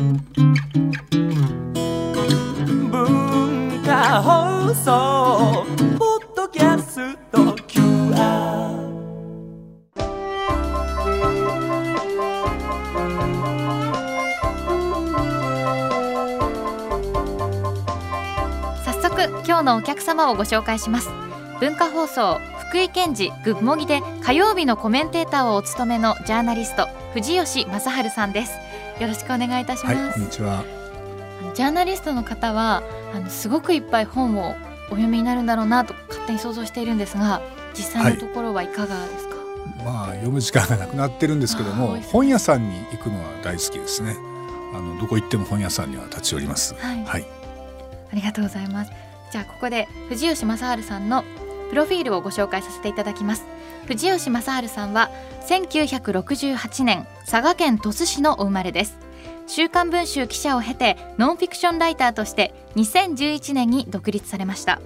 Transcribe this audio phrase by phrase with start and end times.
[0.00, 0.16] 文
[3.84, 5.66] 化放送
[5.98, 7.38] ポッドキャスト
[7.68, 8.16] QR
[18.82, 21.10] 早速今日のお客様をご紹介します
[21.60, 22.38] 文化放送
[22.70, 28.69] 福井県寺グッモギで火曜日のコメンテーターをお務めのジャーナリスト藤吉正治さんです。
[29.00, 30.62] よろしくお願いいたします、はい、こんにちは。
[31.54, 32.82] ジャーナリストの方は
[33.14, 37.40] あのすごくいっぱい本をお読みになるんだろうなと勝手に想像しているんですが
[37.72, 39.36] 実際のところはいかがですか、
[39.84, 44.14] まあ読む時間がなくなってるんですけどもあーお忙しい本屋さんに行くのは大好きですね。
[44.74, 46.74] あのどこ行っても本屋さんには立ち寄ります。
[46.74, 47.40] はいはい。
[48.12, 48.92] ありがとうございます
[49.30, 51.24] じゃあここで藤吉正治さんの
[51.70, 53.44] プロフィールをご紹介させていただきます。
[53.86, 55.10] 藤吉正治さんは
[55.48, 58.98] 1968年佐賀県鳥栖市のお生まれです。
[59.46, 64.80] 週刊文春記者を経てノンフィクションライターとして2011年に独立されました。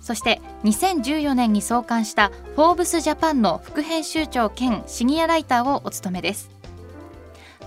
[0.00, 6.57] そして2014年に創刊した「フォーブスジャパン」の副編集長兼シニアライターをお務めです。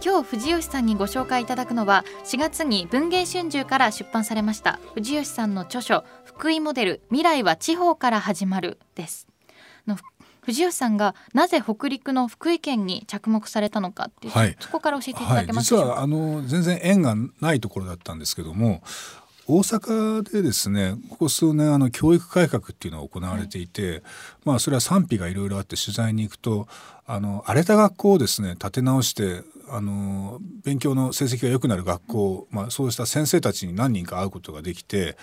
[0.03, 9.27] 今日藤吉さんにご紹介いただくのは4月に文藝春秋から出版されました藤吉さんの著書福井モデル未来は地方から始まるです
[9.85, 9.97] の
[10.41, 15.53] 藤吉さんがなぜ北陸の福井県に着目されたのかっていう、はいそこから教えていたはいだけ。
[15.53, 18.81] ますでしょうか、実はあの全然縁がないところだったんですけども。
[19.47, 24.03] 大阪でですねここ数年あの教育改革っていうのが行われていて、
[24.45, 26.67] まあそれは賛否がいろいろあって取材に行くと
[27.05, 35.15] あの荒れた学校をですね立て直してあの勉強の成績が良くなる学校、まあ、そうした先生たちに何人か会うことができて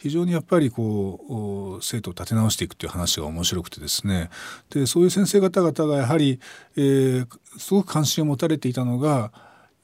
[0.00, 1.34] 非常にやっぱりこう
[1.76, 4.30] お生徒を立て直していくっていう話が面白くてですね
[4.70, 6.38] でそういう先生方々がやはり、
[6.76, 7.26] えー
[7.58, 9.32] すごく関心を持たれていたのが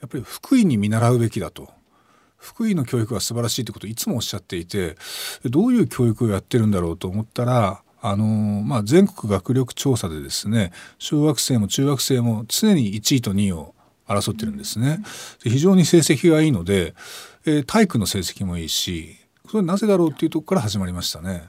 [0.01, 1.69] やっぱり福井に見習うべきだと。
[2.45, 4.97] 福井の教育は素晴らしいということをいつもおっしゃっていて
[5.47, 13.75] どういう教育をやってるんだろうと思ったらあのまあ、全国学力調査でですね小学生も中学生も常に1位と2位を
[14.07, 15.03] 争ってるんですね。
[15.43, 16.95] で非常に成績がいいので、
[17.47, 19.17] えー体育の成績もいいし
[19.51, 21.49] それなぜだろうっていうとこから始まりましたね。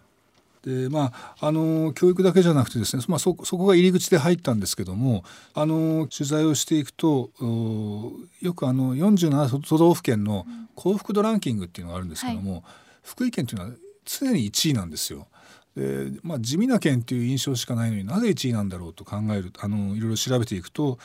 [0.66, 8.12] でまああの教育だけじゃなくてですね、まあ、そそこが入り口で入ったんですけどもあの取材をしていくとお
[8.42, 12.64] よくあの47都道府県の幸福度ランキングっていうのがあるんですけども、
[13.02, 15.28] 福井県っていうのは常に1位なんですよ。
[15.76, 21.00] でまあ、地味な県っていう印象しかないのになぜ1位なんだろうと考えるあのいろいろ調べていくと、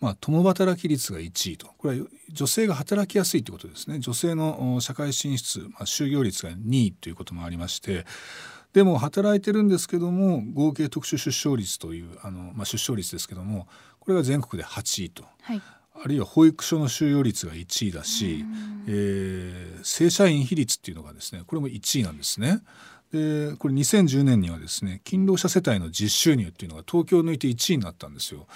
[0.00, 1.68] まあ、共働き率が1位と。
[1.78, 4.00] これは女性が働きやすいということですね。
[4.00, 8.04] 女性のお社会進出、まあ、就業率が2位ということもありまして
[8.76, 13.68] でも働いてるんですけども合計特殊出生率というあの、まあ、出生率ですけども
[14.00, 15.24] これが全国で8位と。
[15.40, 15.62] はい
[15.98, 18.44] あるいは保育所の収容率が1位だし、
[18.86, 22.60] えー正社員比率っていうのがですねこれも1位なんですね。
[23.12, 28.46] でこれ2010年にはですね勤労者世帯の実収入っていうのが東京を抜いて1位になったんですよ。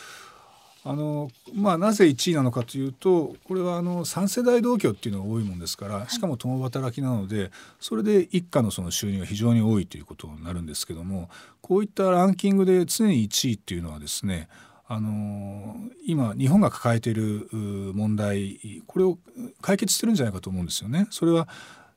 [0.83, 11.29] あのまあ、なぜ1位なのかというとこれはあの3世代同居っていうのが多いもんですからしかも共働きなのでそれで一家のその収入が非常に多いということになるんですけども
[11.61, 14.49] こういったランキングで常に1位っていうのはですね
[14.89, 19.19] あの今日本が抱えているう問題これを
[19.61, 21.07] 解決してるんじゃないかと思うんですよね。
[21.11, 21.47] それは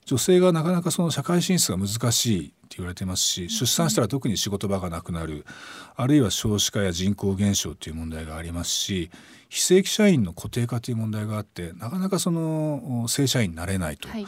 [0.05, 5.45] 女性がなかなかその社会進出が難しいって言われてますし出産したら特に仕事場がなくなる
[5.95, 9.11] あるいは少子化や人口減少という問題がありますし
[9.49, 14.09] 非正規社員の固定化という問題があってなかなかその正社員になれないと。
[14.09, 14.25] はい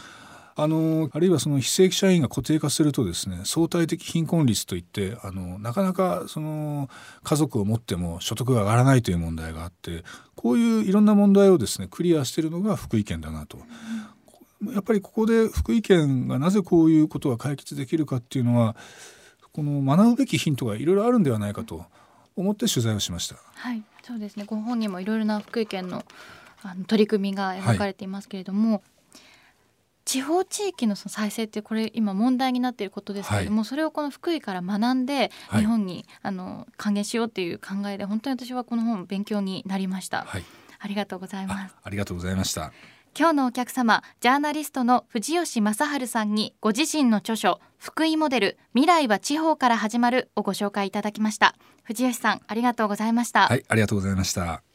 [0.57, 6.89] あのあるいはその非正規社員が固定化するとですね相対的貧困率といってあのなかなかその
[7.23, 13.57] 家族を持っても所得が上がらないという問題があってこういういろんな問題をですねクリアしているのが福井県だなと。
[14.73, 18.75] やっぱりここで福井県がなぜこういうことが解決できるかっていうのは
[19.51, 21.85] この学ぶべきヒントがいろいろあるんではないかと
[22.35, 23.37] 思って取材をしました。
[23.55, 24.43] はい、そうですね。
[24.45, 26.03] ご本にもいろいろな福井県の
[26.63, 28.81] あの取り組みが描かれていますけれども、
[30.03, 40.23] 地方地域のその再生ってこれ今問題になっていることですけれども、それをこの福井から学んではい日本に、あの還元しようっていう考えで本当に私はこの本勉強になりました。
[40.23, 40.43] はい、
[40.79, 41.75] ありがとうございまあす。
[41.83, 42.73] ありがとうございました。
[43.17, 54.74] 今日のお客様ジャーナリストの藤吉正治さんにご自身の著書福井モデル未来は地方から始まるをご紹介いただきました藤吉さんありがとうございました、はい、ありがとうございました。